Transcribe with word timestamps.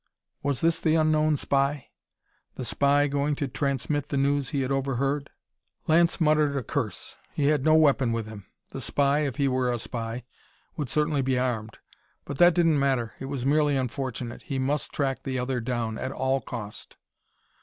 Was 0.41 0.61
this 0.61 0.79
the 0.81 0.95
unknown 0.95 1.37
spy? 1.37 1.89
The 2.55 2.65
spy, 2.65 3.05
going 3.05 3.35
to 3.35 3.47
transmit 3.47 4.09
the 4.09 4.17
news 4.17 4.49
he 4.49 4.61
had 4.61 4.71
overheard? 4.71 5.29
Lance 5.85 6.19
muttered 6.19 6.55
a 6.57 6.63
curse. 6.63 7.17
He 7.33 7.45
had 7.49 7.63
no 7.63 7.75
weapon 7.75 8.11
with 8.11 8.25
him; 8.27 8.47
the 8.71 8.81
spy, 8.81 9.19
if 9.19 9.35
he 9.35 9.47
were 9.47 9.71
a 9.71 9.77
spy, 9.77 10.23
would 10.75 10.89
certainly 10.89 11.21
be 11.21 11.37
armed. 11.37 11.77
But 12.25 12.39
that 12.39 12.55
didn't 12.55 12.79
matter; 12.79 13.13
it 13.19 13.25
was 13.25 13.45
merely 13.45 13.77
unfortunate. 13.77 14.41
He 14.41 14.57
must 14.57 14.91
track 14.91 15.21
the 15.21 15.37
other 15.37 15.59
down, 15.61 15.99
at 15.99 16.11
all 16.11 16.41
cost. 16.41 16.97